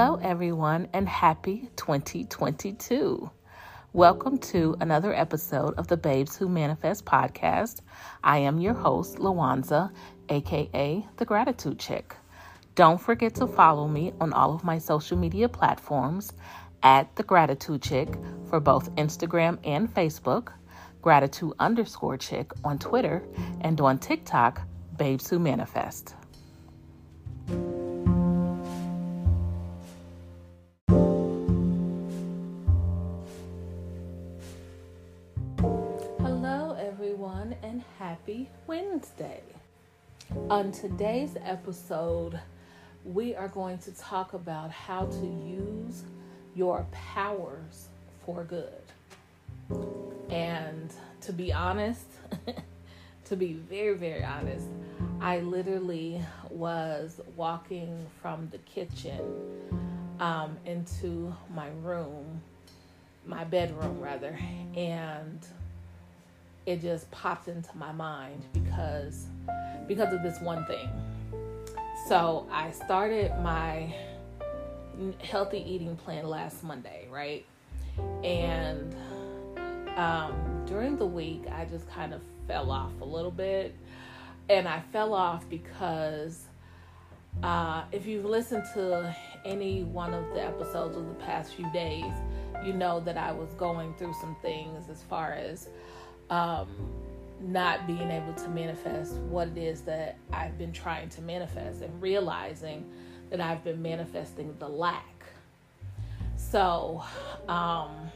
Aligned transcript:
Hello, 0.00 0.16
everyone, 0.22 0.86
and 0.92 1.08
happy 1.08 1.70
2022. 1.74 3.28
Welcome 3.92 4.38
to 4.38 4.76
another 4.78 5.12
episode 5.12 5.74
of 5.74 5.88
the 5.88 5.96
Babes 5.96 6.36
Who 6.36 6.48
Manifest 6.48 7.04
podcast. 7.04 7.80
I 8.22 8.38
am 8.38 8.60
your 8.60 8.74
host, 8.74 9.16
Lawanza, 9.16 9.90
aka 10.28 11.04
The 11.16 11.24
Gratitude 11.24 11.80
Chick. 11.80 12.14
Don't 12.76 13.00
forget 13.00 13.34
to 13.34 13.48
follow 13.48 13.88
me 13.88 14.12
on 14.20 14.32
all 14.32 14.54
of 14.54 14.62
my 14.62 14.78
social 14.78 15.18
media 15.18 15.48
platforms 15.48 16.32
at 16.84 17.16
The 17.16 17.24
Gratitude 17.24 17.82
Chick 17.82 18.08
for 18.48 18.60
both 18.60 18.94
Instagram 18.94 19.58
and 19.64 19.92
Facebook, 19.92 20.52
Gratitude 21.02 21.54
underscore 21.58 22.18
Chick 22.18 22.52
on 22.62 22.78
Twitter, 22.78 23.26
and 23.62 23.80
on 23.80 23.98
TikTok, 23.98 24.62
Babes 24.96 25.28
Who 25.28 25.40
Manifest. 25.40 26.14
Wednesday. 39.08 39.40
On 40.50 40.72
today's 40.72 41.36
episode, 41.44 42.38
we 43.04 43.34
are 43.34 43.48
going 43.48 43.78
to 43.78 43.92
talk 43.92 44.34
about 44.34 44.70
how 44.70 45.06
to 45.06 45.26
use 45.26 46.02
your 46.54 46.86
powers 46.92 47.88
for 48.24 48.44
good. 48.44 48.82
And 50.30 50.92
to 51.22 51.32
be 51.32 51.52
honest, 51.52 52.06
to 53.24 53.36
be 53.36 53.54
very, 53.54 53.96
very 53.96 54.24
honest, 54.24 54.66
I 55.20 55.40
literally 55.40 56.22
was 56.50 57.20
walking 57.36 58.06
from 58.20 58.48
the 58.50 58.58
kitchen 58.58 59.20
um, 60.20 60.56
into 60.66 61.34
my 61.54 61.68
room, 61.82 62.40
my 63.26 63.44
bedroom 63.44 64.00
rather, 64.00 64.38
and 64.76 65.46
it 66.68 66.82
just 66.82 67.10
popped 67.10 67.48
into 67.48 67.74
my 67.78 67.92
mind 67.92 68.42
because 68.52 69.24
because 69.86 70.12
of 70.12 70.22
this 70.22 70.38
one 70.42 70.66
thing. 70.66 70.86
So 72.08 72.46
I 72.52 72.70
started 72.72 73.32
my 73.42 73.94
healthy 75.22 75.64
eating 75.66 75.96
plan 75.96 76.28
last 76.28 76.62
Monday, 76.62 77.08
right? 77.10 77.46
And 78.22 78.94
um, 79.96 80.64
during 80.66 80.98
the 80.98 81.06
week, 81.06 81.44
I 81.50 81.64
just 81.64 81.88
kind 81.90 82.12
of 82.12 82.20
fell 82.46 82.70
off 82.70 82.92
a 83.00 83.04
little 83.04 83.30
bit. 83.30 83.74
And 84.50 84.68
I 84.68 84.82
fell 84.92 85.14
off 85.14 85.48
because 85.48 86.44
uh, 87.42 87.84
if 87.92 88.06
you've 88.06 88.26
listened 88.26 88.64
to 88.74 89.16
any 89.46 89.84
one 89.84 90.12
of 90.12 90.34
the 90.34 90.44
episodes 90.44 90.98
of 90.98 91.08
the 91.08 91.24
past 91.24 91.54
few 91.54 91.70
days, 91.72 92.12
you 92.62 92.74
know 92.74 93.00
that 93.00 93.16
I 93.16 93.32
was 93.32 93.48
going 93.54 93.94
through 93.94 94.14
some 94.20 94.36
things 94.42 94.90
as 94.90 95.02
far 95.02 95.32
as 95.32 95.68
um, 96.30 96.68
not 97.40 97.86
being 97.86 98.10
able 98.10 98.32
to 98.34 98.48
manifest 98.48 99.14
what 99.14 99.48
it 99.48 99.58
is 99.58 99.82
that 99.82 100.18
I've 100.32 100.58
been 100.58 100.72
trying 100.72 101.08
to 101.10 101.22
manifest 101.22 101.82
and 101.82 102.02
realizing 102.02 102.90
that 103.30 103.40
I've 103.40 103.62
been 103.62 103.80
manifesting 103.80 104.54
the 104.58 104.68
lack. 104.68 105.24
So, 106.36 107.02
um, 107.48 108.10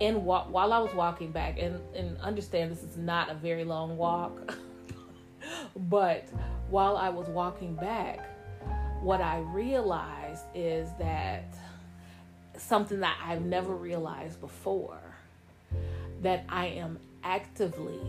in 0.00 0.24
while 0.24 0.72
I 0.72 0.78
was 0.78 0.94
walking 0.94 1.32
back, 1.32 1.58
and, 1.58 1.80
and 1.94 2.16
understand 2.18 2.70
this 2.70 2.82
is 2.82 2.96
not 2.96 3.30
a 3.30 3.34
very 3.34 3.64
long 3.64 3.96
walk, 3.96 4.54
but 5.76 6.28
while 6.70 6.96
I 6.96 7.08
was 7.08 7.26
walking 7.28 7.74
back, 7.74 8.24
what 9.02 9.20
I 9.20 9.38
realized 9.40 10.44
is 10.54 10.88
that 10.98 11.54
something 12.56 13.00
that 13.00 13.16
I've 13.24 13.44
never 13.44 13.74
realized 13.74 14.40
before 14.40 15.07
that 16.22 16.44
I 16.48 16.66
am 16.66 16.98
actively, 17.22 18.00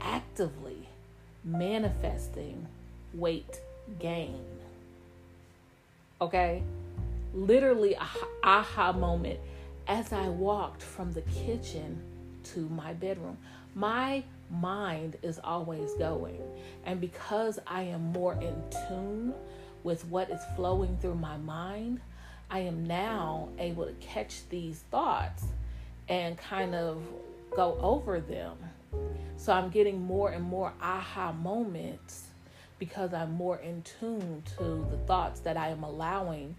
actively 0.00 0.88
manifesting 1.44 2.66
weight 3.12 3.60
gain. 3.98 4.40
Okay? 6.20 6.62
Literally, 7.34 7.94
a 7.94 8.06
aha 8.42 8.92
moment 8.92 9.40
as 9.86 10.12
I 10.12 10.28
walked 10.28 10.82
from 10.82 11.12
the 11.12 11.22
kitchen 11.22 12.00
to 12.44 12.60
my 12.68 12.92
bedroom. 12.94 13.36
My 13.74 14.22
mind 14.50 15.16
is 15.22 15.40
always 15.42 15.92
going. 15.94 16.40
And 16.86 17.00
because 17.00 17.58
I 17.66 17.82
am 17.82 18.12
more 18.12 18.34
in 18.34 18.54
tune 18.88 19.34
with 19.82 20.04
what 20.06 20.30
is 20.30 20.40
flowing 20.56 20.96
through 21.00 21.16
my 21.16 21.36
mind, 21.38 22.00
I 22.50 22.60
am 22.60 22.86
now 22.86 23.48
able 23.58 23.86
to 23.86 23.92
catch 23.94 24.48
these 24.48 24.78
thoughts 24.90 25.44
and 26.08 26.36
kind 26.38 26.74
of 26.74 27.02
go 27.56 27.78
over 27.80 28.20
them. 28.20 28.56
So 29.36 29.52
I'm 29.52 29.70
getting 29.70 30.02
more 30.02 30.30
and 30.30 30.44
more 30.44 30.72
aha 30.80 31.32
moments 31.32 32.28
because 32.78 33.14
I'm 33.14 33.32
more 33.32 33.58
in 33.58 33.82
tune 33.82 34.42
to 34.58 34.86
the 34.90 34.98
thoughts 35.06 35.40
that 35.40 35.56
I 35.56 35.68
am 35.68 35.82
allowing 35.82 36.54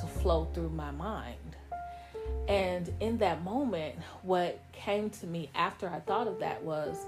to 0.00 0.06
flow 0.06 0.48
through 0.52 0.70
my 0.70 0.90
mind. 0.90 1.36
And 2.48 2.92
in 3.00 3.18
that 3.18 3.42
moment, 3.44 3.96
what 4.22 4.60
came 4.72 5.10
to 5.10 5.26
me 5.26 5.50
after 5.54 5.88
I 5.88 6.00
thought 6.00 6.26
of 6.26 6.38
that 6.40 6.62
was 6.62 7.06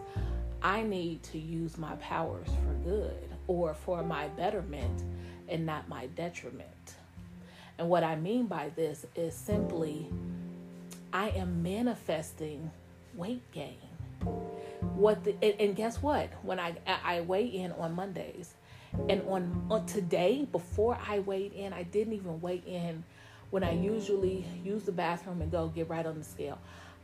I 0.63 0.83
need 0.83 1.23
to 1.25 1.39
use 1.39 1.77
my 1.77 1.95
powers 1.97 2.47
for 2.47 2.89
good 2.89 3.29
or 3.47 3.75
for 3.75 4.03
my 4.03 4.29
betterment 4.29 5.03
and 5.49 5.67
not 5.67 5.89
my 5.89 6.07
detriment. 6.09 6.69
And 7.79 7.89
what 7.89 8.05
I 8.05 8.17
mean 8.17 8.47
by 8.47 8.71
this 8.77 9.05
is 9.17 9.35
simply 9.35 10.07
I 11.13 11.31
am 11.31 11.63
manifesting 11.63 12.71
weight 13.15 13.43
gain. 13.53 13.77
What 14.95 15.25
the, 15.25 15.35
and, 15.43 15.55
and 15.61 15.77
guess 15.77 16.03
what? 16.03 16.31
When 16.43 16.59
I 16.61 16.77
I 16.87 17.21
weigh 17.23 17.47
in 17.47 17.73
on 17.73 17.95
Mondays, 17.95 18.55
and 19.09 19.23
on, 19.29 19.67
on 19.71 19.87
today 19.87 20.47
before 20.51 20.99
I 21.07 21.21
weighed 21.21 21.53
in, 21.53 21.73
I 21.73 21.83
didn't 21.85 22.13
even 22.13 22.41
weigh 22.41 22.63
in 22.67 23.05
when 23.51 23.65
I 23.65 23.73
usually 23.73 24.45
use 24.65 24.85
the 24.85 24.93
bathroom 24.93 25.43
and 25.43 25.51
go 25.51 25.69
get 25.69 25.89
right 25.89 26.05
on 26.05 26.19
the 26.19 26.25
scale. 26.25 26.59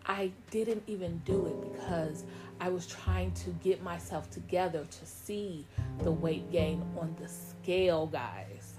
I 0.07 0.33
didn't 0.51 0.83
even 0.87 1.21
do 1.25 1.47
it 1.47 1.73
because 1.73 2.25
I 2.61 2.71
was 2.71 2.87
trying 2.87 3.33
to 3.33 3.51
get 3.63 3.83
myself 3.83 4.31
together 4.31 4.87
to 4.89 5.07
see 5.07 5.67
the 6.03 6.11
weight 6.11 6.51
gain 6.51 6.83
on 6.99 7.15
the 7.21 7.29
scale, 7.29 8.07
guys. 8.07 8.75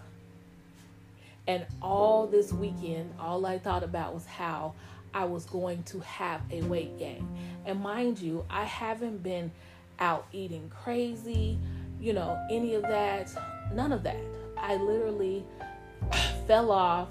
And 1.48 1.66
all 1.82 2.28
this 2.28 2.52
weekend, 2.52 3.14
all 3.20 3.46
I 3.46 3.60
thought 3.60 3.84
about 3.84 4.14
was 4.14 4.26
how 4.26 4.74
I 5.14 5.26
was 5.26 5.46
going 5.46 5.84
to 5.84 6.00
have 6.02 6.42
a 6.52 6.62
weight 6.64 6.98
gain. 7.00 7.28
And 7.66 7.82
mind 7.82 8.20
you, 8.20 8.46
I 8.50 8.64
haven't 8.64 9.24
been 9.24 9.52
out 10.00 10.28
eating 10.32 10.72
crazy, 10.84 11.58
you 12.00 12.14
know, 12.14 12.40
any 12.50 12.76
of 12.76 12.84
that, 12.84 13.30
none 13.74 13.92
of 13.92 14.04
that. 14.04 14.20
I 14.58 14.76
literally 14.76 15.44
fell 16.48 16.72
off 16.72 17.10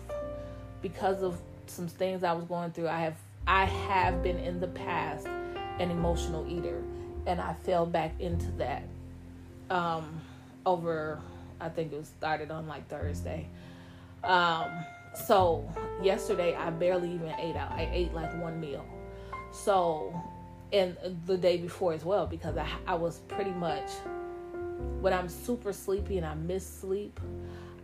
because 0.83 1.23
of 1.23 1.41
some 1.67 1.89
things 1.89 2.25
I 2.25 2.33
was 2.33 2.45
going 2.45 2.73
through. 2.73 2.89
I 2.89 3.01
have 3.01 3.17
I 3.47 3.65
have 3.65 4.23
been 4.23 4.39
in 4.39 4.61
the 4.61 4.69
past 4.69 5.27
an 5.27 5.91
emotional 5.91 6.47
eater 6.49 6.83
and 7.27 7.41
I 7.41 7.55
fell 7.63 7.87
back 7.87 8.13
into 8.21 8.51
that 8.53 8.83
um 9.71 10.21
over 10.67 11.21
I 11.61 11.69
think 11.69 11.93
it 11.93 11.99
was 11.99 12.09
started 12.19 12.51
on 12.51 12.67
like 12.67 12.89
Thursday. 12.89 13.49
Um 14.25 14.85
so 15.15 15.69
yesterday 16.03 16.55
I 16.55 16.71
barely 16.71 17.13
even 17.13 17.31
ate 17.39 17.57
out. 17.57 17.73
I 17.73 17.89
ate 17.93 18.13
like 18.15 18.33
one 18.41 18.61
meal. 18.61 18.85
So 19.53 20.15
and 20.73 20.97
the 21.25 21.37
day 21.37 21.57
before 21.57 21.95
as 21.95 22.05
well 22.05 22.27
because 22.27 22.57
I 22.57 22.69
I 22.87 22.95
was 22.95 23.21
pretty 23.29 23.53
much 23.53 23.91
when 25.01 25.13
I'm 25.13 25.29
super 25.29 25.73
sleepy 25.73 26.19
and 26.19 26.27
I 26.27 26.35
miss 26.35 26.67
sleep, 26.67 27.21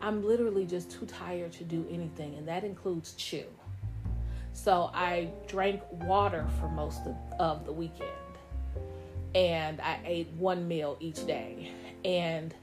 I'm 0.00 0.24
literally 0.24 0.66
just 0.66 0.90
too 0.90 1.06
tired 1.06 1.52
to 1.52 1.64
do 1.64 1.86
anything 1.90 2.34
and 2.36 2.46
that 2.48 2.64
includes 2.64 3.12
chew. 3.14 3.44
So 4.52 4.90
I 4.94 5.30
drank 5.48 5.82
water 5.90 6.46
for 6.60 6.68
most 6.68 7.00
of, 7.06 7.16
of 7.40 7.66
the 7.66 7.72
weekend. 7.72 8.10
And 9.34 9.80
I 9.80 9.98
ate 10.04 10.28
one 10.38 10.68
meal 10.68 10.96
each 11.00 11.26
day. 11.26 11.72
And 12.04 12.54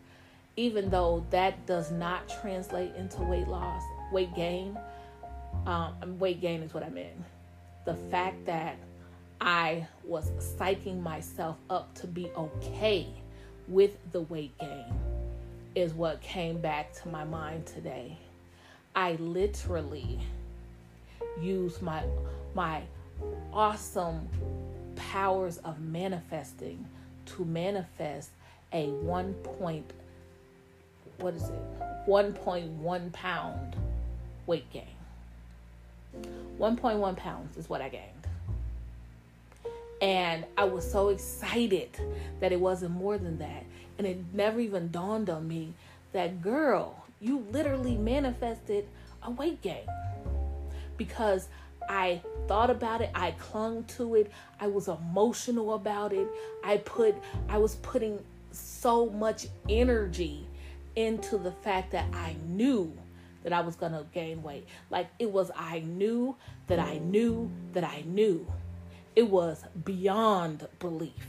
even 0.56 0.90
though 0.90 1.26
that 1.32 1.66
does 1.66 1.92
not 1.92 2.32
translate 2.42 2.96
into 2.96 3.22
weight 3.24 3.48
loss, 3.48 3.84
weight 4.12 4.34
gain, 4.36 4.78
um, 5.66 6.20
weight 6.20 6.42
gain 6.42 6.62
is 6.62 6.74
what 6.74 6.84
I 6.84 6.90
meant. 6.90 7.16
The 7.86 7.96
fact 7.96 8.46
that 8.46 8.78
I 9.40 9.88
was 10.04 10.30
psyching 10.32 11.02
myself 11.02 11.58
up 11.70 11.94
to 11.96 12.08
be 12.08 12.30
okay 12.38 13.08
with 13.68 13.98
the 14.12 14.22
weight 14.22 14.58
gain 14.60 14.94
is 15.76 15.94
what 15.94 16.22
came 16.22 16.60
back 16.60 16.94
to 17.02 17.10
my 17.10 17.24
mind 17.24 17.66
today. 17.66 18.18
I 18.96 19.14
literally 19.14 20.20
used 21.40 21.82
my 21.82 22.04
my 22.54 22.82
awesome 23.54 24.28
powers 24.96 25.58
of 25.60 25.80
manifesting 25.80 26.86
to 27.26 27.46
manifest 27.46 28.32
a 28.74 28.88
one 28.90 29.34
point 29.36 29.94
what 31.20 31.34
is 31.34 31.50
it 31.50 32.08
1.1 32.08 33.14
pound 33.14 33.76
weight 34.46 34.70
gain. 34.72 34.88
1.1 36.60 37.16
pounds 37.18 37.58
is 37.58 37.70
what 37.70 37.82
I 37.82 37.90
gained. 37.90 38.06
And 40.02 40.46
I 40.58 40.64
was 40.64 40.90
so 40.90 41.10
excited 41.10 41.90
that 42.40 42.52
it 42.52 42.60
wasn't 42.60 42.92
more 42.92 43.18
than 43.18 43.38
that. 43.38 43.64
And 43.98 44.08
it 44.08 44.18
never 44.34 44.60
even 44.60 44.90
dawned 44.90 45.30
on 45.30 45.48
me 45.48 45.74
that, 46.12 46.42
girl, 46.42 47.06
you 47.20 47.46
literally 47.52 47.96
manifested 47.96 48.88
a 49.24 49.32
weight 49.32 49.62
gain. 49.62 49.86
Because 50.98 51.48
I 51.88 52.22
thought 52.48 52.70
about 52.70 53.02
it, 53.02 53.12
I 53.14 53.32
clung 53.32 53.84
to 53.96 54.16
it, 54.16 54.32
I 54.60 54.68
was 54.68 54.88
emotional 54.88 55.74
about 55.74 56.14
it. 56.14 56.28
I 56.64 56.78
put 56.78 57.16
I 57.50 57.58
was 57.58 57.76
putting 57.76 58.20
so 58.52 59.10
much 59.10 59.48
energy 59.70 60.46
into 60.96 61.38
the 61.38 61.52
fact 61.52 61.92
that 61.92 62.06
I 62.14 62.36
knew 62.48 62.92
that 63.44 63.54
I 63.54 63.62
was 63.62 63.76
going 63.76 63.94
to 63.94 64.06
gain 64.14 64.44
weight. 64.44 64.68
Like 64.90 65.10
it 65.20 65.32
was 65.32 65.52
I 65.56 65.80
knew 65.80 66.36
that 66.68 66.80
I 66.80 66.98
knew 67.00 67.52
that 67.74 67.84
I 67.84 68.04
knew. 68.06 68.46
It 69.16 69.30
was 69.30 69.64
beyond 69.84 70.68
belief. 70.80 71.28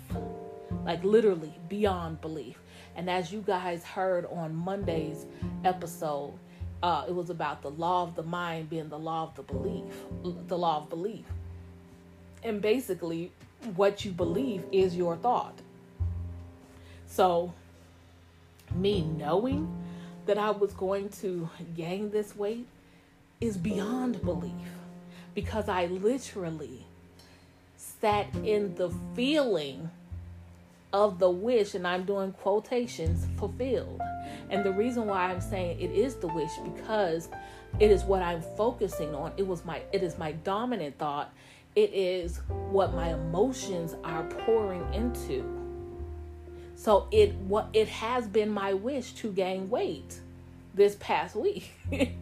Like 0.85 1.03
literally 1.05 1.53
beyond 1.69 2.21
belief. 2.21 2.59
And 2.95 3.09
as 3.09 3.33
you 3.33 3.41
guys 3.41 3.85
heard 3.85 4.27
on 4.27 4.55
Monday's 4.55 5.27
episode, 5.65 6.35
uh, 6.83 7.05
it 7.09 7.15
was 7.15 7.31
about 7.31 7.63
the 7.63 7.71
law 7.71 8.03
of 8.03 8.15
the 8.15 8.23
mind 8.23 8.69
being 8.69 8.89
the 8.89 8.99
law 8.99 9.25
of 9.25 9.35
the 9.35 9.43
belief, 9.43 9.85
the 10.49 10.59
law 10.59 10.79
of 10.79 10.91
belief. 10.91 11.25
And 12.43 12.61
basically, 12.61 13.31
what 13.77 14.05
you 14.05 14.11
believe 14.11 14.65
is 14.73 14.97
your 14.97 15.17
thought. 15.17 15.55
So, 17.07 17.53
me 18.75 19.03
knowing 19.03 19.69
that 20.27 20.39
I 20.39 20.51
was 20.51 20.73
going 20.73 21.09
to 21.21 21.49
gain 21.77 22.11
this 22.11 22.37
weight 22.37 22.67
is 23.41 23.57
beyond 23.57 24.23
belief 24.23 24.53
because 25.35 25.69
I 25.69 25.87
literally 25.87 26.87
sat 27.77 28.27
in 28.45 28.75
the 28.77 28.91
feeling 29.15 29.91
of 30.93 31.19
the 31.19 31.31
wish, 31.31 31.75
and 31.75 31.87
I'm 31.87 32.05
doing 32.05 32.33
quotations 32.33 33.27
fulfilled. 33.39 34.01
And 34.51 34.65
the 34.65 34.73
reason 34.73 35.07
why 35.07 35.31
I'm 35.31 35.41
saying 35.41 35.81
it 35.81 35.91
is 35.91 36.17
the 36.17 36.29
wish 36.29 36.53
because 36.63 37.29
it 37.81 37.91
is 37.91 38.05
what 38.05 38.23
I'm 38.23 38.43
focusing 38.57 39.15
on. 39.15 39.33
It 39.37 39.47
was 39.47 39.65
my 39.65 39.81
it 39.93 40.03
is 40.03 40.19
my 40.19 40.33
dominant 40.33 40.99
thought. 40.99 41.33
It 41.75 41.95
is 41.95 42.39
what 42.49 42.93
my 42.95 43.15
emotions 43.15 43.95
are 44.05 44.25
pouring 44.25 44.93
into. 44.93 45.62
So 46.83 47.07
it 47.13 47.33
what 47.47 47.69
it 47.75 47.87
has 47.87 48.27
been 48.27 48.51
my 48.51 48.75
wish 48.75 49.13
to 49.13 49.31
gain 49.31 49.71
weight 49.71 50.19
this 50.75 50.97
past 50.99 51.37
week. 51.37 51.71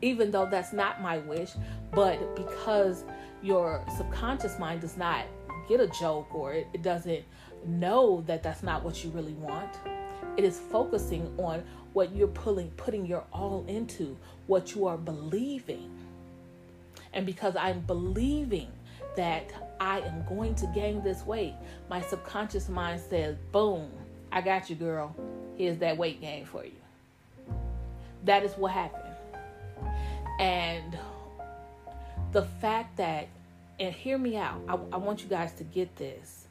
Even 0.00 0.30
though 0.30 0.48
that's 0.50 0.72
not 0.72 1.02
my 1.02 1.18
wish, 1.18 1.50
but 1.92 2.34
because 2.34 3.04
your 3.42 3.84
subconscious 3.94 4.58
mind 4.58 4.80
does 4.80 4.96
not 4.96 5.26
get 5.68 5.80
a 5.80 5.88
joke 5.88 6.34
or 6.34 6.54
it, 6.54 6.66
it 6.72 6.82
doesn't 6.82 7.24
know 7.66 8.24
that 8.26 8.42
that's 8.42 8.62
not 8.62 8.82
what 8.82 9.04
you 9.04 9.10
really 9.10 9.34
want. 9.34 9.70
It 10.38 10.44
is 10.44 10.60
focusing 10.60 11.30
on 11.36 11.62
what 11.92 12.16
you're 12.16 12.28
pulling, 12.28 12.70
putting 12.70 13.04
your 13.04 13.24
all 13.34 13.66
into, 13.68 14.16
what 14.46 14.74
you 14.74 14.86
are 14.86 14.96
believing. 14.96 15.90
And 17.12 17.26
because 17.26 17.54
I'm 17.54 17.80
believing 17.80 18.72
that 19.16 19.52
I 19.78 20.00
am 20.00 20.24
going 20.26 20.54
to 20.54 20.66
gain 20.74 21.02
this 21.02 21.26
weight, 21.26 21.54
my 21.90 22.00
subconscious 22.00 22.70
mind 22.70 23.02
says, 23.10 23.36
boom, 23.52 23.90
I 24.36 24.42
got 24.42 24.68
you, 24.68 24.76
girl. 24.76 25.16
Here's 25.56 25.78
that 25.78 25.96
weight 25.96 26.20
gain 26.20 26.44
for 26.44 26.62
you. 26.62 26.76
That 28.24 28.44
is 28.44 28.52
what 28.52 28.72
happened. 28.72 29.14
And 30.38 30.98
the 32.32 32.42
fact 32.42 32.98
that, 32.98 33.28
and 33.80 33.94
hear 33.94 34.18
me 34.18 34.36
out, 34.36 34.60
I, 34.68 34.74
I 34.92 34.98
want 34.98 35.22
you 35.22 35.28
guys 35.30 35.54
to 35.54 35.64
get 35.64 35.96
this 35.96 36.48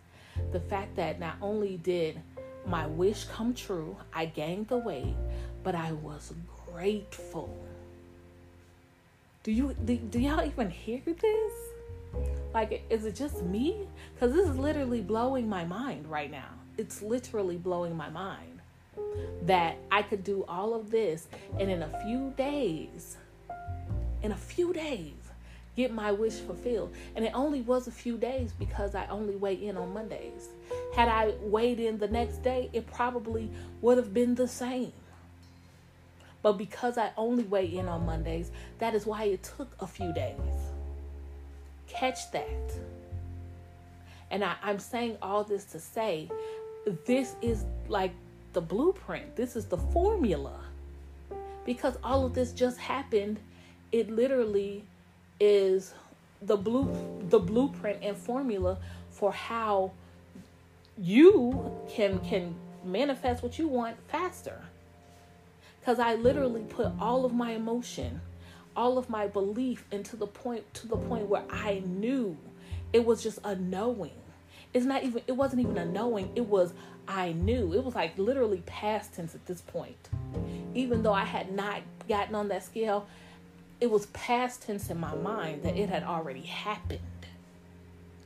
the 0.51 0.59
fact 0.59 0.95
that 0.95 1.19
not 1.19 1.35
only 1.43 1.77
did 1.77 2.19
my 2.65 2.87
wish 2.87 3.25
come 3.25 3.53
true, 3.53 3.95
I 4.11 4.25
gained 4.25 4.67
the 4.67 4.77
weight, 4.77 5.15
but 5.63 5.75
I 5.75 5.91
was 5.91 6.33
grateful. 6.65 7.55
Do 9.43 9.51
you 9.51 9.75
do, 9.85 9.95
do 9.95 10.19
y'all 10.19 10.43
even 10.43 10.71
hear 10.71 11.01
this? 11.05 11.53
Like, 12.51 12.83
is 12.89 13.05
it 13.05 13.13
just 13.13 13.43
me? 13.43 13.88
Because 14.15 14.33
this 14.33 14.49
is 14.49 14.57
literally 14.57 15.01
blowing 15.01 15.47
my 15.47 15.65
mind 15.65 16.09
right 16.09 16.31
now. 16.31 16.49
It's 16.77 17.01
literally 17.01 17.57
blowing 17.57 17.95
my 17.95 18.10
mind 18.10 18.60
that 19.44 19.77
I 19.92 20.01
could 20.01 20.24
do 20.24 20.45
all 20.48 20.74
of 20.74 20.92
this 20.92 21.27
and 21.60 21.69
in 21.69 21.83
a 21.83 22.04
few 22.04 22.33
days, 22.38 23.18
in 24.24 24.31
a 24.31 24.38
few 24.38 24.74
days, 24.74 25.13
get 25.75 25.94
my 25.94 26.12
wish 26.12 26.33
fulfilled. 26.33 26.94
And 27.16 27.25
it 27.25 27.31
only 27.33 27.62
was 27.62 27.88
a 27.88 27.92
few 27.92 28.18
days 28.18 28.54
because 28.57 28.95
I 28.95 29.07
only 29.07 29.36
weigh 29.36 29.56
in 29.56 29.77
on 29.77 29.94
Mondays. 29.94 30.50
Had 30.95 31.07
I 31.10 31.33
weighed 31.42 31.80
in 31.80 31.98
the 31.98 32.07
next 32.07 32.44
day, 32.44 32.69
it 32.74 32.88
probably 32.88 33.50
would 33.81 33.98
have 33.98 34.13
been 34.13 34.36
the 34.36 34.48
same. 34.48 34.94
But 36.42 36.54
because 36.54 36.98
I 36.98 37.12
only 37.18 37.44
weigh 37.44 37.66
in 37.66 37.88
on 37.88 38.06
Mondays, 38.06 38.51
that 38.80 38.94
is 38.94 39.06
why 39.06 39.24
it 39.24 39.44
took 39.44 39.75
a 39.80 39.88
few 39.88 40.13
days. 40.13 40.38
Catch 41.88 42.31
that. 42.31 42.72
And 44.31 44.44
I, 44.44 44.56
I'm 44.63 44.80
saying 44.80 45.18
all 45.22 45.44
this 45.44 45.66
to 45.66 45.80
say 45.80 46.30
this 47.05 47.35
is 47.41 47.65
like 47.87 48.11
the 48.53 48.61
blueprint, 48.61 49.35
this 49.35 49.55
is 49.55 49.65
the 49.65 49.77
formula. 49.77 50.59
Because 51.65 51.97
all 52.03 52.25
of 52.25 52.33
this 52.33 52.51
just 52.51 52.77
happened, 52.77 53.39
it 53.91 54.09
literally 54.09 54.83
is 55.39 55.93
the 56.41 56.55
blue 56.55 56.89
the 57.29 57.39
blueprint 57.39 57.99
and 58.01 58.15
formula 58.15 58.77
for 59.09 59.31
how 59.31 59.91
you 60.97 61.71
can 61.89 62.19
can 62.19 62.55
manifest 62.83 63.41
what 63.41 63.57
you 63.57 63.67
want 63.67 63.97
faster. 64.07 64.61
Because 65.79 65.99
i 65.99 66.15
literally 66.15 66.63
put 66.63 66.91
all 66.99 67.25
of 67.25 67.33
my 67.33 67.51
emotion 67.51 68.21
all 68.75 68.97
of 68.97 69.09
my 69.09 69.27
belief 69.27 69.85
into 69.91 70.15
the 70.15 70.27
point 70.27 70.73
to 70.73 70.88
the 70.88 70.97
point 70.97 71.27
where 71.27 71.43
i 71.49 71.81
knew 71.85 72.38
it 72.91 73.05
was 73.05 73.23
just 73.23 73.39
a 73.43 73.55
knowing 73.55 74.11
it's 74.75 74.86
not 74.86 75.04
even 75.04 75.24
it 75.25 75.31
wasn't 75.31 75.60
even 75.60 75.77
a 75.77 75.86
knowing 75.86 76.31
it 76.36 76.45
was 76.45 76.74
i 77.07 77.31
knew 77.31 77.74
it 77.74 77.83
was 77.83 77.95
like 77.95 78.16
literally 78.19 78.62
past 78.68 79.16
tense 79.16 79.33
at 79.33 79.44
this 79.48 79.62
point 79.62 80.10
even 80.75 81.01
though 81.01 81.13
i 81.13 81.24
had 81.24 81.51
not 81.51 81.82
gotten 82.08 82.36
on 82.36 82.48
that 82.50 82.63
scale 82.63 83.08
it 83.82 83.91
was 83.91 84.05
past 84.08 84.63
tense 84.63 84.89
in 84.89 85.00
my 85.00 85.13
mind 85.15 85.63
that 85.63 85.75
it 85.75 85.89
had 85.89 86.03
already 86.03 86.41
happened. 86.41 87.00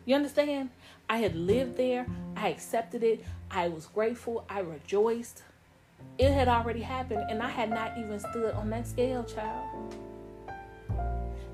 You 0.05 0.15
understand? 0.15 0.69
I 1.09 1.17
had 1.17 1.35
lived 1.35 1.77
there, 1.77 2.05
I 2.35 2.49
accepted 2.49 3.03
it, 3.03 3.25
I 3.49 3.67
was 3.67 3.87
grateful, 3.87 4.45
I 4.49 4.59
rejoiced. 4.59 5.41
It 6.17 6.31
had 6.31 6.47
already 6.47 6.81
happened, 6.81 7.25
and 7.29 7.41
I 7.41 7.49
had 7.49 7.69
not 7.69 7.97
even 7.97 8.19
stood 8.19 8.53
on 8.53 8.69
that 8.69 8.87
scale, 8.87 9.23
child. 9.23 9.95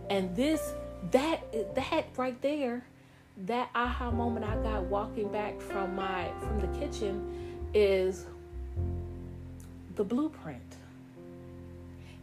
And 0.10 0.36
this, 0.36 0.74
that, 1.12 1.42
that 1.74 2.06
right 2.18 2.40
there, 2.42 2.84
that 3.38 3.70
aha 3.76 4.12
moment 4.12 4.46
I 4.46 4.56
got 4.64 4.84
walking 4.84 5.32
back 5.32 5.60
from 5.60 5.96
my 5.96 6.30
from 6.40 6.60
the 6.62 6.80
kitchen 6.80 7.58
is 7.74 8.26
the 9.96 10.04
blueprint. 10.04 10.62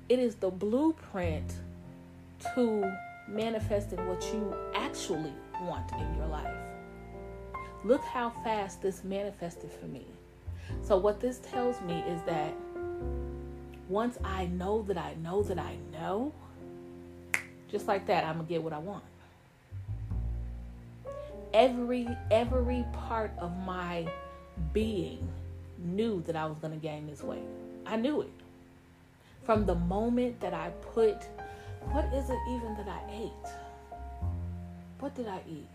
It 0.08 0.18
is 0.18 0.34
the 0.36 0.50
blueprint 0.50 1.54
to 2.54 2.92
manifesting 3.28 4.06
what 4.06 4.22
you 4.32 4.54
actually 4.74 5.32
want 5.62 5.90
in 5.92 6.16
your 6.16 6.26
life. 6.26 6.54
Look 7.84 8.02
how 8.02 8.30
fast 8.44 8.82
this 8.82 9.04
manifested 9.04 9.70
for 9.70 9.86
me. 9.86 10.06
So, 10.82 10.96
what 10.96 11.20
this 11.20 11.38
tells 11.38 11.80
me 11.82 12.00
is 12.08 12.20
that 12.22 12.52
once 13.88 14.18
I 14.24 14.46
know 14.46 14.82
that 14.82 14.96
I 14.96 15.14
know 15.22 15.42
that 15.42 15.58
I 15.58 15.76
know, 15.92 16.32
just 17.70 17.88
like 17.88 18.06
that, 18.06 18.24
I'm 18.24 18.36
gonna 18.36 18.48
get 18.48 18.62
what 18.62 18.72
I 18.72 18.78
want. 18.78 19.04
Every 21.54 22.08
every 22.30 22.84
part 22.92 23.32
of 23.38 23.56
my 23.58 24.06
being 24.72 25.28
knew 25.78 26.22
that 26.22 26.36
I 26.36 26.46
was 26.46 26.58
gonna 26.58 26.76
gain 26.76 27.06
this 27.06 27.22
weight. 27.22 27.42
I 27.86 27.96
knew 27.96 28.22
it. 28.22 28.30
From 29.44 29.66
the 29.66 29.74
moment 29.74 30.40
that 30.40 30.54
I 30.54 30.70
put 30.94 31.16
what 31.90 32.04
is 32.14 32.30
it 32.30 32.38
even 32.48 32.74
that 32.76 32.88
I 32.88 33.00
ate? 33.10 33.52
What 35.00 35.14
did 35.14 35.26
I 35.26 35.40
eat? 35.48 35.68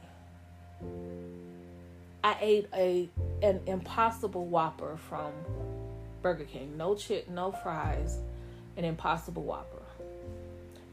I 2.23 2.37
ate 2.41 2.67
a 2.73 3.09
an 3.43 3.61
impossible 3.67 4.45
whopper 4.45 4.97
from 5.09 5.31
Burger 6.21 6.45
King. 6.45 6.75
No 6.77 6.95
chip, 6.95 7.29
no 7.29 7.51
fries, 7.51 8.19
an 8.77 8.85
impossible 8.85 9.43
whopper. 9.43 9.83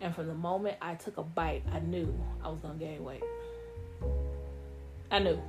And 0.00 0.14
from 0.14 0.26
the 0.26 0.34
moment 0.34 0.76
I 0.82 0.96
took 0.96 1.16
a 1.16 1.22
bite, 1.22 1.62
I 1.72 1.80
knew 1.80 2.12
I 2.42 2.48
was 2.48 2.58
gonna 2.60 2.74
gain 2.74 3.02
weight. 3.02 3.22
I 5.14 5.20
knew. 5.20 5.40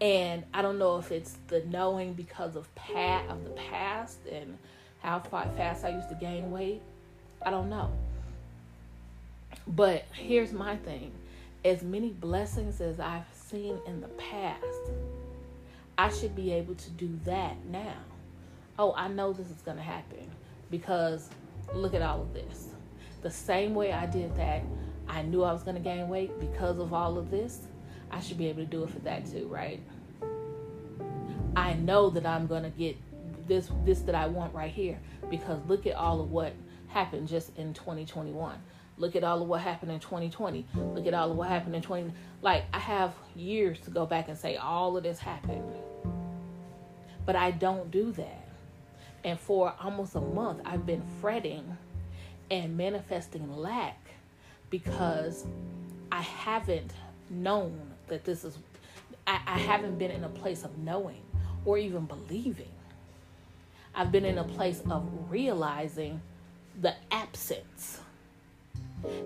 And 0.00 0.44
I 0.54 0.62
don't 0.62 0.78
know 0.78 0.98
if 0.98 1.10
it's 1.10 1.36
the 1.48 1.64
knowing 1.66 2.12
because 2.12 2.54
of 2.54 2.72
pat 2.76 3.28
of 3.28 3.42
the 3.42 3.50
past 3.50 4.18
and 4.30 4.56
how 5.00 5.18
fast 5.18 5.84
I 5.84 5.88
used 5.88 6.08
to 6.10 6.14
gain 6.14 6.52
weight 6.52 6.80
I 7.42 7.50
don't 7.50 7.68
know. 7.68 7.90
But 9.66 10.04
here's 10.12 10.52
my 10.52 10.76
thing 10.76 11.12
as 11.64 11.82
many 11.82 12.10
blessings 12.10 12.80
as 12.80 13.00
I've 13.00 13.26
seen 13.32 13.78
in 13.86 14.00
the 14.00 14.08
past, 14.08 14.62
I 15.96 16.10
should 16.10 16.36
be 16.36 16.52
able 16.52 16.76
to 16.76 16.90
do 16.90 17.18
that 17.24 17.56
now. 17.66 17.96
Oh, 18.78 18.94
I 18.96 19.08
know 19.08 19.32
this 19.32 19.50
is 19.50 19.60
going 19.62 19.76
to 19.76 19.82
happen 19.82 20.30
because 20.70 21.30
look 21.74 21.94
at 21.94 22.02
all 22.02 22.22
of 22.22 22.32
this. 22.32 22.68
The 23.22 23.30
same 23.30 23.74
way 23.74 23.92
I 23.92 24.06
did 24.06 24.36
that, 24.36 24.62
I 25.08 25.22
knew 25.22 25.42
I 25.42 25.52
was 25.52 25.62
going 25.62 25.76
to 25.76 25.82
gain 25.82 26.08
weight 26.08 26.38
because 26.38 26.78
of 26.78 26.92
all 26.92 27.18
of 27.18 27.30
this. 27.30 27.60
I 28.10 28.20
should 28.20 28.38
be 28.38 28.48
able 28.48 28.62
to 28.62 28.68
do 28.68 28.84
it 28.84 28.90
for 28.90 28.98
that 29.00 29.26
too, 29.26 29.46
right? 29.48 29.80
I 31.56 31.74
know 31.74 32.10
that 32.10 32.26
I'm 32.26 32.46
going 32.46 32.62
to 32.62 32.70
get 32.70 32.96
this 33.48 33.70
this 33.84 34.00
that 34.00 34.14
I 34.14 34.26
want 34.26 34.54
right 34.54 34.70
here 34.70 34.98
because 35.30 35.58
look 35.66 35.86
at 35.86 35.94
all 35.96 36.20
of 36.20 36.30
what 36.30 36.52
happened 36.88 37.28
just 37.28 37.56
in 37.58 37.74
2021. 37.74 38.58
Look 38.98 39.16
at 39.16 39.24
all 39.24 39.42
of 39.42 39.48
what 39.48 39.60
happened 39.60 39.92
in 39.92 40.00
2020. 40.00 40.66
Look 40.94 41.06
at 41.06 41.14
all 41.14 41.30
of 41.30 41.36
what 41.36 41.48
happened 41.48 41.74
in 41.74 41.82
20 41.82 42.12
like 42.42 42.64
I 42.72 42.78
have 42.78 43.14
years 43.34 43.80
to 43.80 43.90
go 43.90 44.06
back 44.06 44.28
and 44.28 44.36
say 44.36 44.56
all 44.56 44.96
of 44.96 45.02
this 45.02 45.18
happened. 45.18 45.72
But 47.26 47.36
I 47.36 47.50
don't 47.50 47.90
do 47.90 48.12
that. 48.12 48.48
And 49.24 49.38
for 49.38 49.74
almost 49.80 50.14
a 50.14 50.20
month 50.20 50.60
I've 50.64 50.86
been 50.86 51.02
fretting 51.20 51.76
and 52.50 52.76
manifesting 52.76 53.50
lack 53.56 53.98
because 54.70 55.46
I 56.10 56.22
haven't 56.22 56.92
known 57.30 57.78
that 58.08 58.24
this 58.24 58.44
is 58.44 58.58
I, 59.26 59.40
I 59.46 59.58
haven't 59.58 59.98
been 59.98 60.10
in 60.10 60.24
a 60.24 60.28
place 60.28 60.64
of 60.64 60.76
knowing 60.78 61.20
or 61.64 61.78
even 61.78 62.06
believing. 62.06 62.70
I've 63.94 64.12
been 64.12 64.24
in 64.24 64.38
a 64.38 64.44
place 64.44 64.82
of 64.90 65.06
realizing 65.30 66.20
the 66.80 66.94
absence 67.10 68.00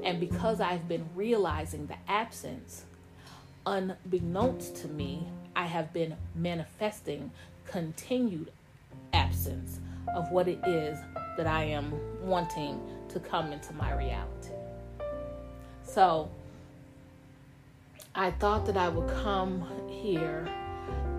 and 0.03 0.21
because 0.21 0.61
I've 0.61 0.89
been 0.89 1.09
realizing 1.15 1.87
the 1.87 1.97
absence, 2.09 2.85
unbeknownst 3.67 4.77
to 4.77 4.89
me, 4.89 5.27
I 5.57 5.67
have 5.67 5.93
been 5.93 6.17
manifesting 6.35 7.31
continued 7.67 8.51
absence 9.13 9.81
of 10.15 10.31
what 10.31 10.49
it 10.49 10.61
is 10.67 10.99
that 11.37 11.47
I 11.47 11.65
am 11.65 11.93
wanting 12.23 12.81
to 13.09 13.21
come 13.21 13.53
into 13.53 13.73
my 13.75 13.97
reality. 13.97 14.42
So 15.93 16.31
I 18.15 18.31
thought 18.31 18.65
that 18.65 18.79
I 18.79 18.89
would 18.89 19.11
come 19.23 19.67
here 19.91 20.49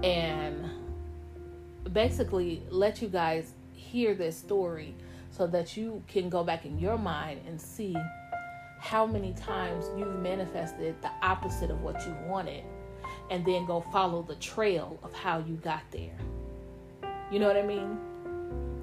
and 0.03 0.67
basically 1.91 2.63
let 2.71 2.99
you 2.99 3.07
guys 3.07 3.51
hear 3.73 4.15
this 4.15 4.35
story 4.35 4.95
so 5.29 5.45
that 5.45 5.77
you 5.77 6.01
can 6.07 6.27
go 6.27 6.43
back 6.43 6.65
in 6.65 6.79
your 6.79 6.97
mind 6.97 7.41
and 7.47 7.61
see 7.61 7.95
how 8.79 9.05
many 9.05 9.33
times 9.33 9.85
you've 9.95 10.19
manifested 10.19 10.99
the 11.03 11.11
opposite 11.21 11.69
of 11.69 11.81
what 11.81 12.03
you 12.07 12.15
wanted 12.25 12.63
and 13.29 13.45
then 13.45 13.67
go 13.67 13.81
follow 13.91 14.23
the 14.23 14.35
trail 14.35 14.99
of 15.03 15.13
how 15.13 15.37
you 15.37 15.53
got 15.57 15.83
there. 15.91 16.17
You 17.31 17.37
know 17.37 17.47
what 17.47 17.57
I 17.57 17.61
mean? 17.61 17.95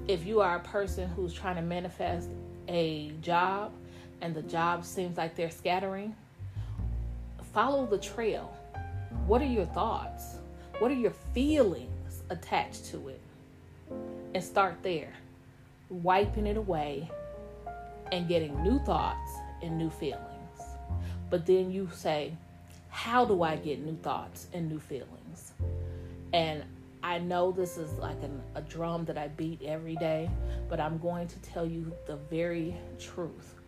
If 0.07 0.25
you 0.25 0.39
are 0.39 0.55
a 0.55 0.61
person 0.61 1.09
who's 1.09 1.33
trying 1.33 1.57
to 1.57 1.61
manifest 1.61 2.29
a 2.69 3.11
job 3.21 3.73
and 4.21 4.35
the 4.35 4.43
job 4.43 4.85
seems 4.85 5.17
like 5.17 5.35
they're 5.35 5.51
scattering, 5.51 6.15
follow 7.53 7.85
the 7.85 7.97
trail. 7.97 8.55
What 9.27 9.41
are 9.41 9.45
your 9.45 9.65
thoughts? 9.65 10.37
What 10.79 10.91
are 10.91 10.95
your 10.95 11.13
feelings 11.33 12.23
attached 12.29 12.85
to 12.87 13.09
it? 13.09 13.21
And 14.33 14.43
start 14.43 14.77
there, 14.83 15.13
wiping 15.89 16.47
it 16.47 16.57
away 16.57 17.09
and 18.11 18.27
getting 18.27 18.61
new 18.63 18.79
thoughts 18.79 19.31
and 19.61 19.77
new 19.77 19.89
feelings. 19.89 20.27
But 21.29 21.45
then 21.45 21.71
you 21.71 21.89
say, 21.93 22.33
How 22.89 23.25
do 23.25 23.43
I 23.43 23.55
get 23.55 23.79
new 23.79 23.97
thoughts 24.01 24.47
and 24.53 24.69
new 24.69 24.79
feelings? 24.79 25.53
And 26.33 26.63
I 27.03 27.19
know 27.19 27.51
this 27.51 27.77
is 27.77 27.91
like 27.97 28.21
an, 28.23 28.41
a 28.55 28.61
drum 28.61 29.05
that 29.05 29.17
I 29.17 29.27
beat 29.29 29.61
every 29.63 29.95
day, 29.95 30.29
but 30.69 30.79
I'm 30.79 30.97
going 30.99 31.27
to 31.27 31.39
tell 31.39 31.65
you 31.65 31.91
the 32.05 32.15
very 32.15 32.75
truth. 32.99 33.60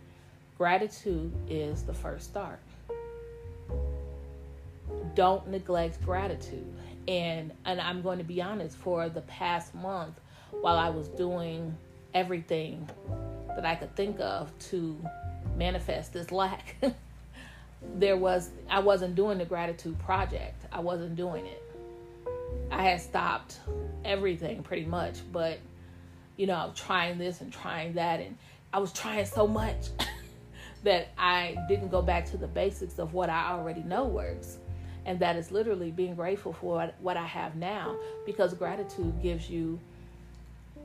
Gratitude 0.57 1.33
is 1.49 1.83
the 1.83 1.93
first 1.93 2.25
start. 2.25 2.59
Don't 5.15 5.47
neglect 5.47 6.03
gratitude. 6.03 6.73
And 7.07 7.51
and 7.65 7.81
I'm 7.81 8.01
going 8.01 8.19
to 8.19 8.23
be 8.23 8.41
honest, 8.41 8.77
for 8.77 9.09
the 9.09 9.21
past 9.21 9.75
month, 9.75 10.19
while 10.61 10.77
I 10.77 10.89
was 10.89 11.07
doing 11.09 11.75
everything 12.13 12.89
that 13.55 13.65
I 13.65 13.75
could 13.75 13.95
think 13.95 14.19
of 14.19 14.51
to 14.69 14.97
manifest 15.57 16.13
this 16.13 16.31
lack. 16.31 16.75
there 17.95 18.17
was 18.17 18.49
I 18.69 18.79
wasn't 18.79 19.15
doing 19.15 19.37
the 19.37 19.45
gratitude 19.45 19.99
project. 19.99 20.65
I 20.71 20.79
wasn't 20.79 21.15
doing 21.15 21.45
it. 21.45 21.61
I 22.71 22.83
had 22.83 23.01
stopped 23.01 23.59
everything 24.05 24.63
pretty 24.63 24.85
much, 24.85 25.17
but 25.31 25.59
you 26.37 26.47
know, 26.47 26.55
I 26.55 26.65
was 26.65 26.77
trying 26.77 27.17
this 27.17 27.41
and 27.41 27.51
trying 27.51 27.93
that 27.93 28.19
and 28.19 28.37
I 28.71 28.79
was 28.79 28.91
trying 28.91 29.25
so 29.25 29.47
much 29.47 29.89
that 30.83 31.09
I 31.17 31.55
didn't 31.67 31.89
go 31.89 32.01
back 32.01 32.25
to 32.31 32.37
the 32.37 32.47
basics 32.47 32.99
of 32.99 33.13
what 33.13 33.29
I 33.29 33.51
already 33.51 33.83
know 33.83 34.05
works. 34.05 34.57
And 35.05 35.19
that 35.19 35.35
is 35.35 35.51
literally 35.51 35.91
being 35.91 36.15
grateful 36.15 36.53
for 36.53 36.91
what 36.99 37.17
I 37.17 37.25
have 37.25 37.55
now. 37.55 37.95
Because 38.25 38.53
gratitude 38.53 39.21
gives 39.21 39.49
you 39.49 39.79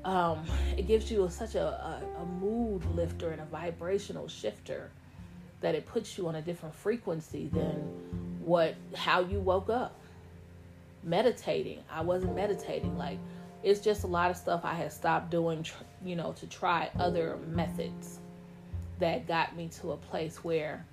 um, 0.04 0.44
it 0.76 0.86
gives 0.86 1.10
you 1.10 1.24
a, 1.24 1.30
such 1.30 1.56
a, 1.56 1.66
a, 1.66 2.02
a 2.20 2.24
mood 2.40 2.84
lifter 2.94 3.30
and 3.30 3.40
a 3.40 3.44
vibrational 3.46 4.28
shifter 4.28 4.90
that 5.60 5.74
it 5.74 5.86
puts 5.86 6.16
you 6.16 6.28
on 6.28 6.36
a 6.36 6.42
different 6.42 6.74
frequency 6.74 7.48
than 7.52 7.74
what 8.44 8.74
how 8.94 9.20
you 9.20 9.40
woke 9.40 9.68
up. 9.68 9.98
Meditating. 11.02 11.82
I 11.90 12.00
wasn't 12.02 12.34
meditating. 12.34 12.96
Like 12.96 13.18
it's 13.62 13.80
just 13.80 14.04
a 14.04 14.06
lot 14.06 14.30
of 14.30 14.36
stuff 14.36 14.60
i 14.64 14.74
had 14.74 14.92
stopped 14.92 15.30
doing 15.30 15.64
you 16.04 16.14
know 16.14 16.32
to 16.32 16.46
try 16.46 16.88
other 16.98 17.38
methods 17.48 18.20
that 18.98 19.26
got 19.26 19.56
me 19.56 19.68
to 19.80 19.92
a 19.92 19.96
place 19.96 20.42
where 20.44 20.84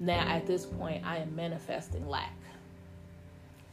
now 0.00 0.26
at 0.28 0.46
this 0.46 0.66
point 0.66 1.04
i 1.04 1.16
am 1.18 1.34
manifesting 1.34 2.06
lack 2.08 2.36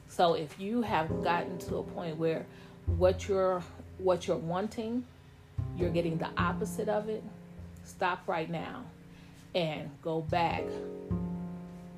so 0.07 0.35
if 0.35 0.59
you 0.59 0.83
have 0.83 1.23
gotten 1.23 1.57
to 1.57 1.77
a 1.77 1.83
point 1.83 2.17
where 2.17 2.45
what 2.85 3.27
you're 3.27 3.63
what 3.97 4.27
you're 4.27 4.37
wanting, 4.37 5.03
you're 5.77 5.89
getting 5.89 6.17
the 6.17 6.29
opposite 6.37 6.89
of 6.89 7.09
it, 7.09 7.23
stop 7.83 8.27
right 8.27 8.49
now 8.49 8.83
and 9.55 9.89
go 10.03 10.21
back 10.21 10.63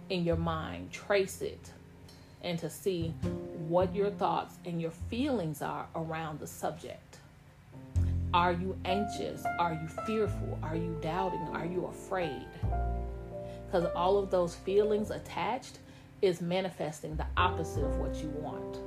in 0.10 0.24
your 0.24 0.36
mind, 0.36 0.92
trace 0.92 1.42
it, 1.42 1.72
and 2.42 2.60
to 2.60 2.70
see 2.70 3.14
what 3.68 3.94
your 3.96 4.12
thoughts 4.12 4.56
and 4.66 4.82
your 4.82 4.92
feelings 4.92 5.62
are 5.62 5.88
around 5.96 6.40
the 6.40 6.48
subject. 6.48 7.02
Are 8.36 8.52
you 8.52 8.78
anxious? 8.84 9.46
Are 9.60 9.72
you 9.72 9.88
fearful? 10.06 10.60
Are 10.62 10.76
you 10.76 10.98
doubting? 11.02 11.48
Are 11.54 11.66
you 11.66 11.86
afraid? 11.86 12.46
Because 13.66 13.86
all 13.96 14.18
of 14.18 14.30
those 14.30 14.56
feelings 14.56 15.10
attached 15.10 15.80
is 16.22 16.42
manifesting 16.42 17.16
the 17.16 17.26
opposite 17.38 17.86
of 17.86 17.96
what 17.96 18.14
you 18.16 18.28
want. 18.42 18.82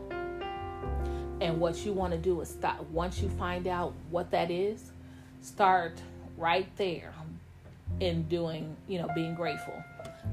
And 1.41 1.59
what 1.59 1.79
you 1.87 1.95
want 1.95 2.13
to 2.13 2.19
do 2.19 2.43
is 2.43 2.51
stop. 2.51 2.83
Once 2.91 3.23
you 3.23 3.31
find 3.31 3.67
out 3.67 3.95
what 4.11 4.31
that 4.33 4.51
is, 4.51 4.91
start 5.41 5.99
right 6.37 6.69
there 6.77 7.15
in 8.01 8.25
doing, 8.25 8.77
you 8.87 8.99
know, 8.99 9.09
being 9.15 9.35
grateful. 9.35 9.83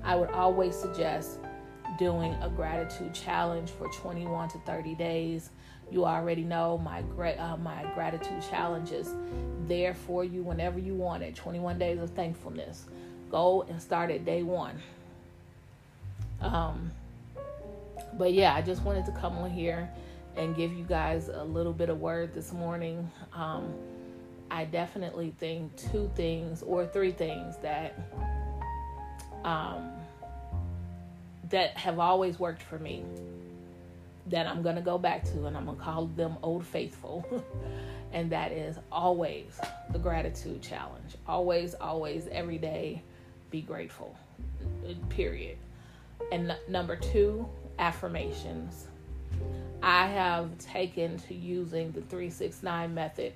I 0.03 0.17
would 0.17 0.31
always 0.31 0.75
suggest 0.75 1.39
doing 1.97 2.33
a 2.41 2.49
gratitude 2.49 3.13
challenge 3.13 3.71
for 3.71 3.87
21 3.89 4.49
to 4.49 4.57
30 4.59 4.95
days. 4.95 5.49
You 5.91 6.05
already 6.05 6.43
know 6.43 6.77
my 6.79 7.01
uh, 7.33 7.57
my 7.57 7.85
gratitude 7.93 8.43
challenges 8.49 9.13
there 9.67 9.93
for 9.93 10.23
you 10.23 10.41
whenever 10.41 10.79
you 10.79 10.95
want 10.95 11.23
it. 11.23 11.35
21 11.35 11.77
days 11.77 11.99
of 11.99 12.09
thankfulness. 12.11 12.85
Go 13.29 13.65
and 13.69 13.81
start 13.81 14.11
at 14.11 14.25
day 14.25 14.43
one. 14.43 14.79
Um, 16.41 16.91
but 18.17 18.33
yeah, 18.33 18.53
I 18.53 18.61
just 18.61 18.81
wanted 18.83 19.05
to 19.05 19.11
come 19.11 19.37
on 19.37 19.49
here 19.49 19.89
and 20.35 20.55
give 20.55 20.73
you 20.73 20.83
guys 20.83 21.29
a 21.29 21.43
little 21.43 21.73
bit 21.73 21.89
of 21.89 21.99
word 21.99 22.33
this 22.33 22.51
morning. 22.51 23.09
Um, 23.33 23.73
I 24.51 24.65
definitely 24.65 25.33
think 25.39 25.75
two 25.75 26.09
things 26.15 26.61
or 26.61 26.85
three 26.85 27.11
things 27.11 27.57
that 27.57 27.97
um, 29.43 29.91
that 31.49 31.77
have 31.77 31.99
always 31.99 32.39
worked 32.39 32.63
for 32.63 32.79
me 32.79 33.03
that 34.27 34.47
I'm 34.47 34.61
going 34.61 34.75
to 34.75 34.81
go 34.81 34.97
back 34.97 35.23
to 35.25 35.45
and 35.45 35.55
I'm 35.55 35.65
going 35.65 35.77
to 35.77 35.83
call 35.83 36.07
them 36.07 36.37
old 36.41 36.65
faithful. 36.65 37.25
and 38.13 38.31
that 38.31 38.51
is 38.51 38.77
always 38.91 39.59
the 39.91 39.99
gratitude 39.99 40.61
challenge. 40.61 41.15
Always, 41.27 41.75
always, 41.75 42.27
every 42.31 42.57
day, 42.57 43.03
be 43.51 43.61
grateful. 43.61 44.15
Period. 45.09 45.57
And 46.31 46.51
n- 46.51 46.57
number 46.67 46.95
two, 46.95 47.47
affirmations. 47.77 48.87
I 49.83 50.07
have 50.07 50.57
taken 50.57 51.17
to 51.19 51.35
using 51.35 51.91
the 51.91 52.01
369 52.01 52.93
method 52.93 53.33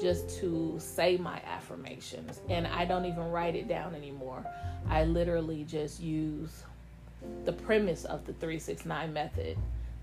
just 0.00 0.28
to 0.40 0.74
say 0.78 1.16
my 1.16 1.40
affirmations. 1.46 2.40
And 2.48 2.66
I 2.66 2.84
don't 2.84 3.04
even 3.04 3.30
write 3.30 3.54
it 3.54 3.68
down 3.68 3.94
anymore. 3.94 4.44
I 4.88 5.04
literally 5.04 5.64
just 5.64 6.00
use 6.00 6.64
the 7.44 7.52
premise 7.52 8.04
of 8.04 8.24
the 8.26 8.32
369 8.34 9.12
method 9.12 9.56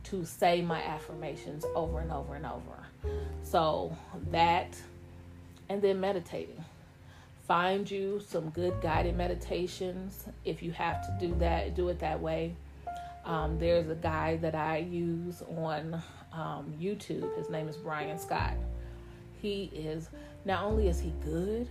to 0.03 0.25
say 0.25 0.61
my 0.61 0.81
affirmations 0.81 1.65
over 1.75 1.99
and 1.99 2.11
over 2.11 2.35
and 2.35 2.45
over. 2.45 3.13
So 3.43 3.95
that, 4.31 4.75
and 5.69 5.81
then 5.81 5.99
meditating. 5.99 6.63
Find 7.47 7.89
you 7.89 8.21
some 8.25 8.49
good 8.49 8.73
guided 8.81 9.17
meditations. 9.17 10.25
If 10.45 10.63
you 10.63 10.71
have 10.71 11.01
to 11.05 11.27
do 11.27 11.35
that, 11.39 11.75
do 11.75 11.89
it 11.89 11.99
that 11.99 12.19
way. 12.19 12.55
Um, 13.25 13.59
there's 13.59 13.89
a 13.89 13.95
guy 13.95 14.37
that 14.37 14.55
I 14.55 14.77
use 14.77 15.43
on 15.57 16.01
um, 16.33 16.73
YouTube. 16.79 17.35
His 17.37 17.49
name 17.49 17.67
is 17.67 17.77
Brian 17.77 18.17
Scott. 18.17 18.53
He 19.41 19.71
is 19.73 20.09
not 20.45 20.63
only 20.63 20.87
is 20.87 20.99
he 20.99 21.13
good, 21.23 21.67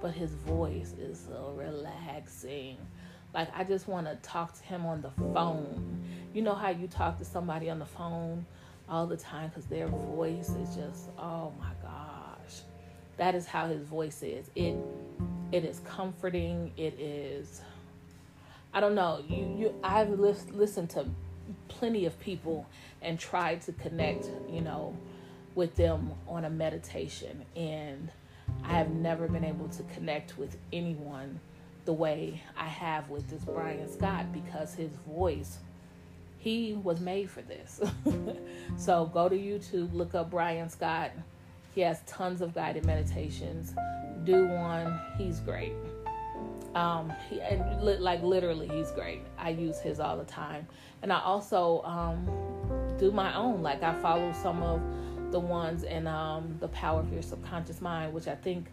but 0.00 0.12
his 0.12 0.32
voice 0.34 0.94
is 0.98 1.24
so 1.28 1.54
relaxing. 1.56 2.76
Like 3.34 3.48
I 3.54 3.64
just 3.64 3.88
want 3.88 4.06
to 4.06 4.14
talk 4.16 4.56
to 4.56 4.62
him 4.62 4.86
on 4.86 5.02
the 5.02 5.10
phone. 5.34 6.00
You 6.32 6.42
know 6.42 6.54
how 6.54 6.70
you 6.70 6.86
talk 6.86 7.18
to 7.18 7.24
somebody 7.24 7.68
on 7.68 7.80
the 7.80 7.86
phone 7.86 8.46
all 8.88 9.06
the 9.06 9.16
time 9.16 9.48
because 9.48 9.66
their 9.66 9.88
voice 9.88 10.50
is 10.50 10.76
just 10.76 11.10
oh 11.18 11.52
my 11.58 11.72
gosh. 11.82 12.62
That 13.16 13.34
is 13.34 13.46
how 13.46 13.66
his 13.68 13.82
voice 13.82 14.22
is. 14.22 14.50
It 14.54 14.76
it 15.50 15.64
is 15.64 15.80
comforting. 15.80 16.72
It 16.76 16.98
is 16.98 17.60
I 18.72 18.80
don't 18.80 18.94
know. 18.94 19.24
You 19.28 19.56
you 19.58 19.74
I've 19.82 20.10
listened 20.10 20.90
to 20.90 21.06
plenty 21.68 22.06
of 22.06 22.18
people 22.20 22.66
and 23.02 23.18
tried 23.18 23.62
to 23.62 23.72
connect, 23.72 24.30
you 24.48 24.60
know, 24.60 24.96
with 25.56 25.74
them 25.74 26.12
on 26.28 26.44
a 26.44 26.50
meditation 26.50 27.44
and 27.56 28.10
I 28.62 28.72
have 28.74 28.90
never 28.90 29.26
been 29.28 29.44
able 29.44 29.68
to 29.68 29.82
connect 29.94 30.38
with 30.38 30.56
anyone 30.72 31.40
the 31.84 31.92
way 31.92 32.42
I 32.56 32.66
have 32.66 33.10
with 33.10 33.28
this 33.28 33.44
Brian 33.44 33.90
Scott 33.90 34.32
because 34.32 34.74
his 34.74 34.90
voice, 35.08 35.58
he 36.38 36.74
was 36.74 37.00
made 37.00 37.30
for 37.30 37.42
this. 37.42 37.80
so 38.76 39.06
go 39.06 39.28
to 39.28 39.36
YouTube, 39.36 39.92
look 39.92 40.14
up 40.14 40.30
Brian 40.30 40.68
Scott. 40.68 41.10
He 41.74 41.80
has 41.82 42.00
tons 42.06 42.40
of 42.40 42.54
guided 42.54 42.84
meditations. 42.84 43.74
Do 44.24 44.46
one, 44.46 45.00
he's 45.18 45.40
great. 45.40 45.72
Um, 46.74 47.12
he, 47.28 47.40
and 47.40 47.82
li- 47.82 47.98
like 47.98 48.22
literally, 48.22 48.68
he's 48.68 48.90
great. 48.90 49.22
I 49.38 49.50
use 49.50 49.78
his 49.80 50.00
all 50.00 50.16
the 50.16 50.24
time, 50.24 50.66
and 51.02 51.12
I 51.12 51.20
also 51.20 51.82
um, 51.82 52.26
do 52.98 53.12
my 53.12 53.34
own. 53.36 53.62
Like 53.62 53.82
I 53.82 53.94
follow 53.94 54.32
some 54.32 54.62
of 54.62 54.80
the 55.30 55.38
ones 55.38 55.84
in 55.84 56.06
um, 56.06 56.56
the 56.60 56.68
Power 56.68 57.00
of 57.00 57.12
Your 57.12 57.22
Subconscious 57.22 57.80
Mind, 57.80 58.12
which 58.12 58.26
I 58.26 58.34
think 58.34 58.66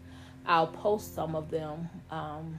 I'll 0.46 0.66
post 0.66 1.14
some 1.14 1.36
of 1.36 1.50
them. 1.50 1.88
Um, 2.10 2.58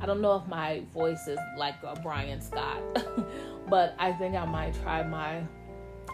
I 0.00 0.06
don't 0.06 0.22
know 0.22 0.36
if 0.36 0.46
my 0.46 0.82
voice 0.94 1.28
is 1.28 1.38
like 1.58 1.74
a 1.82 1.98
Brian 2.00 2.40
Scott, 2.40 2.80
but 3.68 3.94
I 3.98 4.12
think 4.12 4.34
I 4.34 4.46
might 4.46 4.74
try 4.82 5.02
my 5.02 5.42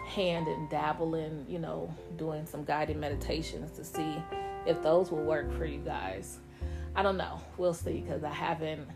hand 0.07 0.47
and 0.47 0.69
dabble 0.69 1.15
in, 1.15 1.45
you 1.47 1.59
know, 1.59 1.93
doing 2.17 2.45
some 2.45 2.65
guided 2.65 2.97
meditations 2.97 3.71
to 3.71 3.85
see 3.85 4.21
if 4.65 4.81
those 4.83 5.09
will 5.09 5.23
work 5.23 5.55
for 5.57 5.65
you 5.65 5.79
guys. 5.79 6.39
I 6.95 7.03
don't 7.03 7.17
know. 7.17 7.39
We'll 7.57 7.73
see 7.73 8.01
because 8.01 8.23
I 8.23 8.33
haven't, 8.33 8.87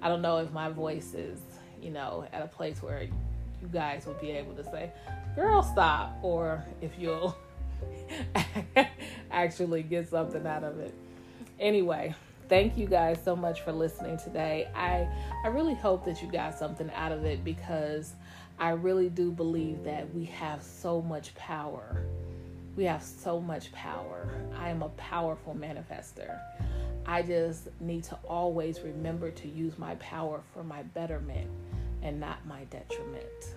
I 0.00 0.08
don't 0.08 0.22
know 0.22 0.38
if 0.38 0.52
my 0.52 0.68
voice 0.68 1.14
is, 1.14 1.40
you 1.82 1.90
know, 1.90 2.26
at 2.32 2.42
a 2.42 2.46
place 2.46 2.82
where 2.82 3.02
you 3.02 3.68
guys 3.72 4.06
would 4.06 4.20
be 4.20 4.30
able 4.30 4.54
to 4.54 4.64
say, 4.64 4.92
girl, 5.34 5.62
stop, 5.62 6.18
or 6.22 6.64
if 6.80 6.92
you'll 6.98 7.36
actually 9.30 9.82
get 9.82 10.08
something 10.08 10.46
out 10.46 10.62
of 10.62 10.78
it. 10.78 10.94
Anyway, 11.58 12.14
thank 12.48 12.76
you 12.76 12.86
guys 12.86 13.18
so 13.24 13.34
much 13.34 13.62
for 13.62 13.72
listening 13.72 14.18
today. 14.18 14.68
I 14.74 15.08
I 15.44 15.48
really 15.48 15.74
hope 15.74 16.04
that 16.04 16.22
you 16.22 16.30
got 16.30 16.58
something 16.58 16.90
out 16.94 17.12
of 17.12 17.24
it 17.24 17.44
because 17.44 18.14
I 18.58 18.70
really 18.70 19.08
do 19.08 19.30
believe 19.30 19.84
that 19.84 20.12
we 20.14 20.24
have 20.26 20.62
so 20.62 21.02
much 21.02 21.34
power. 21.34 22.02
We 22.76 22.84
have 22.84 23.02
so 23.02 23.40
much 23.40 23.72
power. 23.72 24.28
I 24.58 24.68
am 24.68 24.82
a 24.82 24.88
powerful 24.90 25.54
manifester. 25.54 26.38
I 27.06 27.22
just 27.22 27.68
need 27.80 28.04
to 28.04 28.18
always 28.28 28.80
remember 28.80 29.30
to 29.30 29.48
use 29.48 29.78
my 29.78 29.94
power 29.96 30.42
for 30.52 30.64
my 30.64 30.82
betterment 30.82 31.48
and 32.02 32.20
not 32.20 32.44
my 32.46 32.64
detriment. 32.64 33.54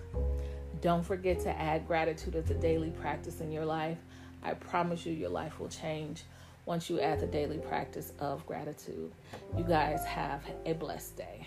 Don't 0.80 1.04
forget 1.04 1.40
to 1.40 1.50
add 1.50 1.86
gratitude 1.86 2.36
as 2.36 2.50
a 2.50 2.54
daily 2.54 2.90
practice 2.90 3.40
in 3.40 3.52
your 3.52 3.64
life. 3.64 3.98
I 4.42 4.54
promise 4.54 5.04
you, 5.04 5.12
your 5.12 5.28
life 5.28 5.60
will 5.60 5.68
change 5.68 6.22
once 6.70 6.88
you 6.88 7.00
add 7.00 7.18
the 7.18 7.26
daily 7.26 7.58
practice 7.58 8.12
of 8.20 8.46
gratitude. 8.46 9.10
You 9.58 9.64
guys 9.64 10.04
have 10.04 10.44
a 10.64 10.72
blessed 10.72 11.16
day. 11.16 11.44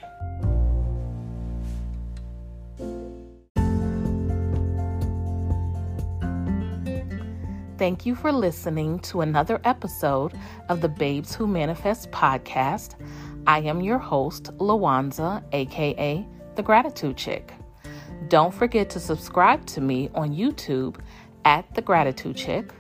Thank 7.78 8.06
you 8.06 8.16
for 8.16 8.34
listening 8.34 9.00
to 9.00 9.22
another 9.22 9.62
episode 9.64 10.34
of 10.68 10.82
the 10.82 10.90
Babes 10.90 11.34
Who 11.34 11.48
Manifest 11.48 12.12
podcast. 12.12 12.96
I 13.48 13.60
am 13.60 13.80
your 13.80 14.00
host, 14.00 14.52
Lawanza, 14.58 15.42
aka 15.54 16.28
The 16.56 16.64
Gratitude 16.64 17.16
Chick. 17.16 17.54
Don't 18.28 18.54
forget 18.54 18.90
to 18.90 19.00
subscribe 19.00 19.66
to 19.68 19.80
me 19.80 20.10
on 20.16 20.36
YouTube 20.36 20.98
at 21.46 21.74
The 21.76 21.82
Gratitude 21.82 22.36
Chick 22.36 22.74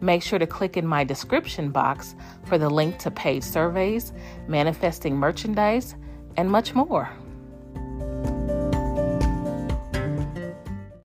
Make 0.00 0.22
sure 0.22 0.38
to 0.38 0.46
click 0.46 0.76
in 0.76 0.86
my 0.86 1.04
description 1.04 1.70
box 1.70 2.14
for 2.44 2.58
the 2.58 2.68
link 2.68 2.98
to 2.98 3.10
paid 3.10 3.42
surveys, 3.42 4.12
manifesting 4.48 5.16
merchandise, 5.16 5.94
and 6.36 6.50
much 6.50 6.74
more. 6.74 7.08